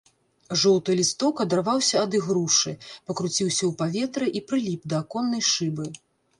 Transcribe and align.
Жоўты 0.61 0.95
лісток 0.99 1.43
адарваўся 1.45 1.95
ад 2.05 2.17
ігрушы, 2.21 2.73
пакруціўся 3.11 3.53
ў 3.53 3.71
паветры 3.85 4.25
і 4.41 4.45
прыліп 4.51 4.81
да 4.95 5.03
аконнай 5.05 5.49
шыбы. 5.55 5.85